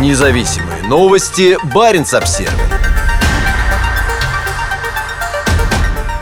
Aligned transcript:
Независимые 0.00 0.82
новости. 0.88 1.56
Барин 1.72 2.02
обсерва 2.02 2.50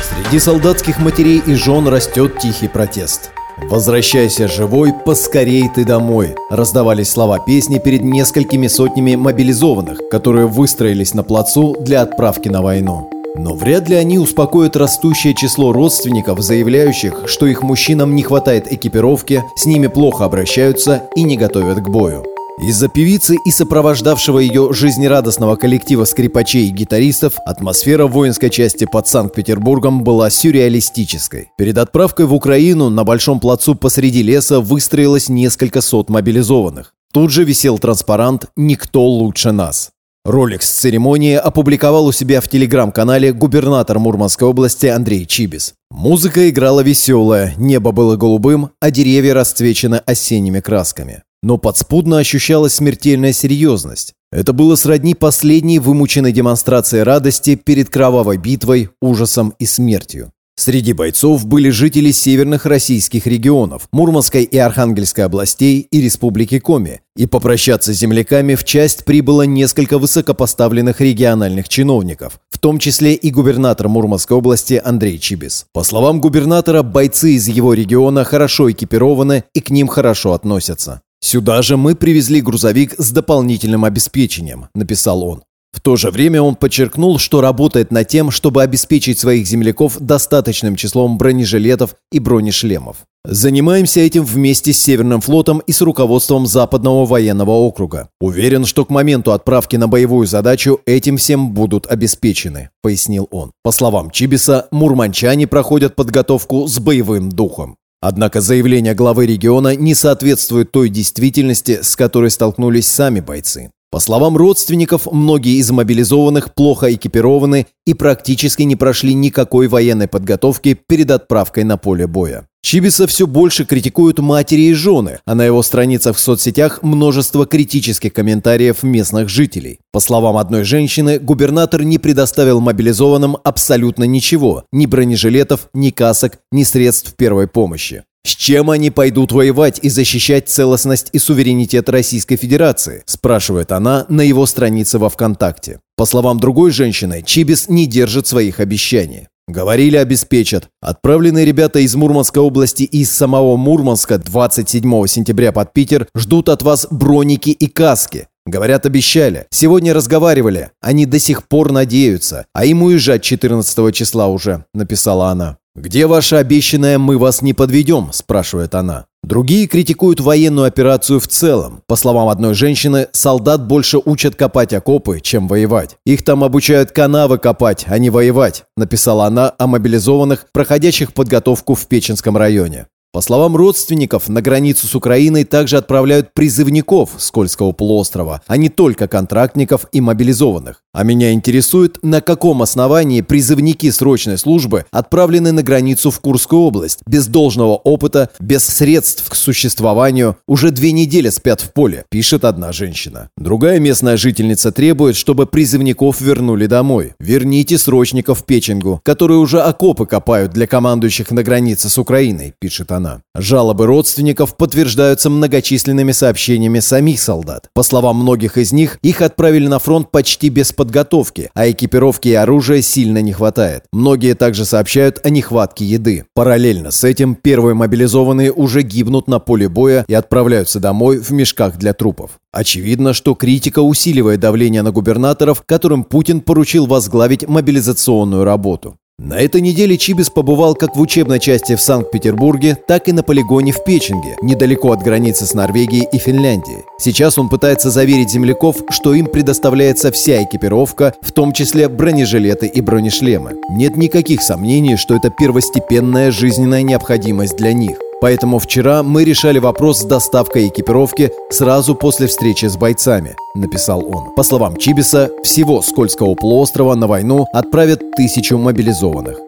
Среди 0.03 0.39
солдатских 0.39 0.99
матерей 0.99 1.39
и 1.39 1.55
жен 1.55 1.89
растет 1.89 2.39
тихий 2.39 2.69
протест. 2.69 3.31
«Возвращайся 3.71 4.47
живой, 4.47 4.93
поскорей 4.93 5.71
ты 5.75 5.87
домой», 5.87 6.35
раздавались 6.51 7.11
слова 7.11 7.39
песни 7.39 7.79
перед 7.79 8.03
несколькими 8.03 8.67
сотнями 8.67 9.15
мобилизованных, 9.15 10.09
которые 10.11 10.47
выстроились 10.47 11.15
на 11.15 11.23
плацу 11.23 11.75
для 11.81 12.03
отправки 12.03 12.49
на 12.49 12.61
войну. 12.61 13.09
Но 13.37 13.55
вряд 13.55 13.89
ли 13.89 13.97
они 13.97 14.19
успокоят 14.19 14.77
растущее 14.77 15.35
число 15.35 15.73
родственников, 15.73 16.41
заявляющих, 16.41 17.25
что 17.27 17.47
их 17.47 17.63
мужчинам 17.63 18.15
не 18.15 18.23
хватает 18.23 18.71
экипировки, 18.71 19.43
с 19.57 19.65
ними 19.65 19.87
плохо 19.87 20.27
обращаются 20.27 21.05
и 21.17 21.23
не 21.23 21.39
готовят 21.39 21.79
к 21.79 21.89
бою. 21.89 22.25
Из-за 22.61 22.89
певицы 22.89 23.37
и 23.45 23.51
сопровождавшего 23.51 24.39
ее 24.39 24.73
жизнерадостного 24.73 25.57
коллектива 25.57 26.05
скрипачей 26.05 26.69
и 26.69 26.71
гитаристов 26.71 27.35
атмосфера 27.47 28.07
воинской 28.07 28.51
части 28.51 28.85
под 28.85 29.09
Санкт-Петербургом 29.09 30.05
была 30.05 30.29
сюрреалистической. 30.29 31.51
Перед 31.57 31.79
отправкой 31.79 32.27
в 32.27 32.35
Украину 32.35 32.91
на 32.91 33.05
Большом 33.05 33.41
плацу 33.41 33.75
посреди 33.75 34.23
леса 34.23 34.61
выстроилось 34.61 35.31
несколько 35.31 35.81
сот 35.81 36.11
мобилизованных. 36.11 36.95
Тут 37.13 37.31
же 37.31 37.45
висел 37.45 37.79
транспарант 37.79 38.47
«Никто 38.55 39.03
лучше 39.03 39.51
нас». 39.53 39.91
Ролик 40.25 40.63
с 40.63 40.71
церемонии 40.71 41.35
опубликовал 41.35 42.07
у 42.07 42.13
себя 42.13 42.41
в 42.41 42.49
телеграм-канале 42.49 43.33
губернатор 43.33 43.99
Мурманской 43.99 44.47
области 44.47 44.87
Андрей 44.87 45.27
Чибис. 45.27 45.75
Музыка 45.91 46.49
играла 46.49 46.81
веселая, 46.81 47.55
небо 47.57 47.91
было 47.91 48.17
голубым, 48.17 48.71
а 48.79 48.91
деревья 48.93 49.35
расцвечены 49.35 49.97
осенними 49.97 50.61
красками. 50.61 51.23
Но 51.43 51.59
подспудно 51.59 52.19
ощущалась 52.19 52.75
смертельная 52.75 53.33
серьезность. 53.33 54.15
Это 54.31 54.53
было 54.53 54.77
сродни 54.77 55.15
последней 55.15 55.79
вымученной 55.79 56.33
демонстрации 56.33 57.01
радости 57.01 57.57
перед 57.57 57.91
кровавой 57.91 58.39
битвой, 58.39 58.91
ужасом 59.01 59.55
и 59.59 59.67
смертью. 59.67 60.33
Среди 60.55 60.93
бойцов 60.93 61.47
были 61.47 61.71
жители 61.71 62.13
северных 62.13 62.67
российских 62.67 63.27
регионов, 63.27 63.89
Мурманской 63.91 64.45
и 64.45 64.59
Архангельской 64.59 65.25
областей 65.25 65.81
и 65.81 66.01
Республики 66.01 66.59
Коми, 66.59 67.01
и 67.17 67.27
попрощаться 67.27 67.93
с 67.93 67.97
земляками 67.97 68.55
в 68.55 68.63
часть 68.63 69.05
прибыло 69.05 69.43
несколько 69.43 69.99
высокопоставленных 69.99 71.01
региональных 71.01 71.69
чиновников, 71.69 72.39
в 72.51 72.59
том 72.59 72.79
числе 72.79 73.15
и 73.15 73.31
губернатор 73.31 73.89
Мурманской 73.89 74.37
области 74.37 74.81
Андрей 74.83 75.19
Чибис. 75.19 75.67
По 75.73 75.83
словам 75.83 76.21
губернатора, 76.21 76.83
бойцы 76.83 77.33
из 77.33 77.49
его 77.49 77.73
региона 77.73 78.23
хорошо 78.23 78.71
экипированы 78.71 79.45
и 79.55 79.61
к 79.61 79.71
ним 79.71 79.89
хорошо 79.89 80.35
относятся. 80.35 81.01
«Сюда 81.23 81.63
же 81.63 81.77
мы 81.77 81.95
привезли 81.95 82.41
грузовик 82.41 82.95
с 82.99 83.13
дополнительным 83.13 83.85
обеспечением»,– 83.85 84.67
написал 84.75 85.23
он. 85.23 85.43
В 85.73 85.81
то 85.81 85.97
же 85.97 86.11
время 86.11 86.43
он 86.43 86.57
подчеркнул, 86.57 87.19
что 87.19 87.41
работает 87.41 87.91
над 87.91 88.07
тем, 88.09 88.31
чтобы 88.31 88.63
обеспечить 88.63 89.19
своих 89.19 89.47
земляков 89.47 89.99
достаточным 89.99 90.77
числом 90.77 91.17
бронежилетов 91.17 91.95
и 92.11 92.19
бронешлемов. 92.19 92.99
Занимаемся 93.25 94.01
этим 94.01 94.25
вместе 94.25 94.73
с 94.73 94.83
Северным 94.83 95.21
флотом 95.21 95.61
и 95.61 95.73
с 95.73 95.81
руководством 95.81 96.47
Западного 96.47 97.07
военного 97.07 97.53
округа. 97.53 98.09
Уверен, 98.21 98.67
что 98.67 98.85
к 98.85 98.91
моменту 98.91 99.33
отправки 99.33 99.77
на 99.77 99.87
боевую 99.87 100.27
задачу 100.27 100.81
этим 100.87 101.17
всем 101.17 101.53
будут 101.53 101.87
обеспечены, 101.87 102.71
пояснил 102.83 103.29
он. 103.31 103.53
По 103.63 103.71
словам 103.71 104.11
Чибиса, 104.11 104.67
мурманчане 104.73 105.47
проходят 105.47 105.95
подготовку 105.95 106.67
с 106.67 106.81
боевым 106.81 107.31
духом. 107.31 107.77
Однако 108.03 108.41
заявление 108.41 108.95
главы 108.95 109.27
региона 109.27 109.77
не 109.77 109.95
соответствует 109.95 110.73
той 110.73 110.89
действительности, 110.89 111.83
с 111.83 111.95
которой 111.95 112.33
столкнулись 112.33 112.89
сами 112.89 113.21
бойцы. 113.21 113.71
По 113.93 114.01
словам 114.01 114.39
родственников, 114.39 115.07
многие 115.13 115.59
из 115.59 115.71
мобилизованных 115.71 116.55
плохо 116.55 116.95
экипированы 116.95 117.67
и 117.85 117.93
практически 117.93 118.63
не 118.63 118.75
прошли 118.75 119.13
никакой 119.13 119.69
военной 119.69 120.09
подготовки 120.09 120.73
перед 120.73 121.11
отправкой 121.11 121.65
на 121.65 121.77
поле 121.77 122.07
боя. 122.07 122.47
Чибиса 122.63 123.07
все 123.07 123.27
больше 123.27 123.67
критикуют 123.67 124.19
матери 124.19 124.63
и 124.63 124.73
жены, 124.73 125.19
а 125.27 125.35
на 125.35 125.45
его 125.45 125.63
страницах 125.63 126.17
в 126.17 126.21
соцсетях 126.21 126.83
множество 126.83 127.45
критических 127.45 128.15
комментариев 128.15 128.83
местных 128.83 129.29
жителей. 129.29 129.81
По 129.93 130.01
словам 130.01 130.39
одной 130.39 130.65
женщины, 130.65 131.19
губернатор 131.19 131.83
не 131.83 131.99
предоставил 131.99 132.61
мобилизованным 132.61 133.37
абсолютно 133.45 134.05
ничего– 134.05 134.65
ни 134.73 134.87
бронежилетов, 134.87 135.69
ни 135.75 135.91
касок, 135.91 136.39
ни 136.51 136.63
средств 136.63 137.15
первой 137.15 137.47
помощи. 137.47 138.05
С 138.25 138.37
чем 138.37 138.71
они 138.71 138.91
пойдут 138.91 139.33
воевать 139.33 139.81
и 139.83 139.89
защищать 139.89 140.49
целостность 140.49 141.09
и 141.13 141.19
суверенитет 141.19 141.89
Российской 141.89 142.37
Федерации? 142.37 143.03
Спрашивает 143.05 143.73
она 143.73 144.07
на 144.09 144.21
его 144.21 144.47
странице 144.47 144.99
во 144.99 145.09
ВКонтакте. 145.09 145.81
По 145.97 146.05
словам 146.05 146.39
другой 146.39 146.71
женщины, 146.71 147.23
Чибис 147.25 147.69
не 147.69 147.87
держит 147.87 148.29
своих 148.29 148.61
обещаний. 148.61 149.27
Говорили, 149.49 149.97
обеспечат. 149.97 150.69
Отправленные 150.81 151.45
ребята 151.45 151.81
из 151.81 151.97
Мурманской 151.97 152.41
области 152.41 152.85
и 152.85 153.01
из 153.01 153.11
самого 153.11 153.57
Мурманска 153.57 154.19
27 154.19 155.07
сентября 155.09 155.51
под 155.51 155.73
Питер 155.73 156.07
ждут 156.17 156.49
от 156.49 156.63
вас 156.63 156.87
броники 156.91 157.51
и 157.51 157.67
каски. 157.67 158.29
Говорят, 158.47 158.87
обещали. 158.87 159.47
Сегодня 159.51 159.95
разговаривали. 159.95 160.71
Они 160.81 161.07
до 161.07 161.19
сих 161.19 161.49
пор 161.49 161.73
надеются. 161.73 162.47
А 162.53 162.65
им 162.65 162.83
уезжать 162.83 163.23
14 163.23 163.95
числа 163.95 164.29
уже, 164.29 164.65
написала 164.75 165.29
она. 165.29 165.59
«Где 165.75 166.07
ваша 166.07 166.39
обещанная 166.39 166.99
«мы 166.99 167.17
вас 167.17 167.41
не 167.41 167.55
подведем»?»– 167.55 168.11
спрашивает 168.13 168.75
она. 168.75 169.07
Другие 169.23 169.67
критикуют 169.67 170.21
военную 170.21 170.67
операцию 170.67 171.19
в 171.19 171.29
целом. 171.29 171.83
По 171.87 171.97
словам 171.97 172.29
одной 172.29 172.55
женщины, 172.55 173.07
солдат 173.13 173.67
больше 173.67 173.99
учат 174.05 174.35
копать 174.35 174.75
окопы, 174.75 175.21
чем 175.21 175.49
воевать. 175.49 175.97
Их 176.05 176.25
там 176.25 176.45
обучают 176.45 176.91
канавы 176.91 177.39
копать, 177.39 177.87
а 177.87 177.99
не 177.99 178.11
воевать, 178.11 178.65
написала 178.77 179.27
она 179.27 179.55
о 179.59 179.67
мобилизованных, 179.67 180.47
проходящих 180.53 181.15
подготовку 181.15 181.75
в 181.75 181.87
Печенском 181.87 182.37
районе. 182.37 182.89
По 183.15 183.21
словам 183.21 183.57
родственников, 183.57 184.31
на 184.31 184.41
границу 184.41 184.87
с 184.87 184.95
Украиной 184.95 185.45
также 185.45 185.77
отправляют 185.77 186.33
призывников 186.33 187.11
с 187.19 187.31
Кольского 187.31 187.73
полуострова, 187.73 188.41
а 188.47 188.57
не 188.57 188.71
только 188.71 189.07
контрактников 189.07 189.85
и 189.93 190.01
мобилизованных. 190.01 190.81
А 190.95 191.05
меня 191.05 191.33
интересует, 191.35 191.99
на 192.03 192.23
каком 192.23 192.63
основании 192.63 193.21
призывники 193.21 193.91
срочной 193.91 194.39
службы 194.39 194.87
отправлены 194.91 195.53
на 195.53 195.63
границу 195.63 196.11
в 196.11 196.21
Курскую 196.21 196.63
область, 196.63 197.01
без 197.07 197.27
должного 197.27 197.75
опыта, 197.75 198.31
без 198.41 198.65
средств 198.65 199.29
к 199.29 199.35
существованию, 199.35 200.39
уже 200.47 200.71
две 200.71 200.93
недели 200.93 201.29
спят 201.29 201.61
в 201.61 201.71
поле, 201.75 202.07
пишет 202.09 202.47
одна 202.47 202.73
женщина. 202.73 203.29
Другая 203.37 203.79
местная 203.79 204.17
жительница 204.17 204.73
требует, 204.73 205.17
чтобы 205.17 205.45
призывников 205.45 206.23
вернули 206.23 206.65
домой. 206.65 207.13
Верните 207.21 207.77
срочников 207.77 208.47
Печенгу, 208.47 209.03
которые 209.05 209.37
уже 209.37 209.61
окопы 209.61 210.07
копают 210.07 210.53
для 210.53 210.67
командующих 210.67 211.31
на 211.31 211.43
границе 211.43 211.91
с 211.91 211.99
Украиной, 211.99 212.55
пишет 212.59 212.91
она 212.91 213.02
страна. 213.03 213.23
Жалобы 213.35 213.87
родственников 213.87 214.57
подтверждаются 214.57 215.31
многочисленными 215.31 216.13
сообщениями 216.13 216.81
самих 216.81 217.21
солдат. 217.21 217.69
По 217.75 217.83
словам 217.83 218.17
многих 218.17 218.59
из 218.59 218.73
них, 218.73 218.99
их 219.03 219.23
отправили 219.23 219.67
на 219.67 219.79
фронт 219.79 220.11
почти 220.11 220.49
без 220.49 220.73
подготовки, 220.73 221.51
а 221.55 221.71
экипировки 221.71 222.29
и 222.29 222.35
оружия 222.35 222.83
сильно 222.83 223.23
не 223.23 223.33
хватает. 223.33 223.85
Многие 223.93 224.35
также 224.35 224.65
сообщают 224.65 225.21
о 225.25 225.31
нехватке 225.31 225.85
еды. 225.85 226.25
Параллельно 226.35 226.91
с 226.91 227.05
этим 227.05 227.35
первые 227.35 227.75
мобилизованные 227.75 228.53
уже 228.53 228.83
гибнут 228.83 229.29
на 229.29 229.39
поле 229.39 229.69
боя 229.69 230.05
и 230.09 230.15
отправляются 230.15 230.79
домой 230.79 231.19
в 231.19 231.31
мешках 231.31 231.79
для 231.79 231.95
трупов. 231.95 232.33
Очевидно, 232.53 233.15
что 233.15 233.35
критика 233.35 233.81
усиливает 233.81 234.41
давление 234.41 234.83
на 234.83 234.93
губернаторов, 234.93 235.63
которым 235.65 236.05
Путин 236.05 236.43
поручил 236.43 236.87
возглавить 236.87 237.49
мобилизационную 237.49 238.45
работу. 238.45 238.97
На 239.19 239.39
этой 239.39 239.61
неделе 239.61 239.97
Чибис 239.97 240.31
побывал 240.31 240.75
как 240.75 240.97
в 240.97 241.01
учебной 241.01 241.39
части 241.39 241.77
в 241.77 241.81
Санкт-Петербурге, 241.81 242.77
так 242.89 243.09
и 243.09 243.13
на 243.13 243.23
полигоне 243.23 243.71
в 243.73 243.85
Печенге, 243.85 244.37
недалеко 244.43 244.91
от 244.91 245.03
границы 245.03 245.47
с 245.47 245.55
Норвегией 245.55 246.09
и 246.13 246.19
Финляндией. 246.19 246.85
Сейчас 246.99 247.39
он 247.39 247.49
пытается 247.49 247.91
заверить 247.91 248.31
земляков, 248.31 248.79
что 248.91 249.15
им 249.15 249.27
предоставляется 249.27 250.11
вся 250.11 250.43
экипировка, 250.43 251.15
в 251.23 251.31
том 251.31 251.53
числе 251.53 251.89
бронежилеты 251.89 252.67
и 252.67 252.81
бронешлемы. 252.81 253.55
Нет 253.71 253.97
никаких 253.97 254.43
сомнений, 254.43 254.97
что 254.97 255.15
это 255.15 255.31
первостепенная 255.31 256.31
жизненная 256.31 256.83
необходимость 256.83 257.57
для 257.57 257.73
них. 257.73 257.99
Поэтому 258.23 258.61
вчера 258.61 259.03
мы 259.03 259.25
решали 259.25 259.59
вопрос 259.59 260.03
с 260.03 260.05
доставкой 260.05 260.69
экипировки 260.69 261.33
сразу 261.51 261.97
после 261.97 262.29
встречи 262.29 262.67
с 262.67 262.77
бойцами, 262.77 263.35
написал 263.57 264.05
он. 264.07 264.33
По 264.37 264.45
словам 264.45 264.77
Чибиса, 264.77 265.29
всего 265.43 265.83
с 265.83 265.89
Кольского 265.89 266.37
полуострова 266.37 266.95
на 266.95 267.09
войну 267.09 267.47
отправят 267.53 268.01
тысячу 268.17 268.59
мобилизованных. 268.59 269.39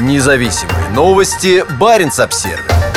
Независимые 0.00 0.90
новости. 0.94 1.64
Барин 1.80 2.12
обсервис 2.16 2.89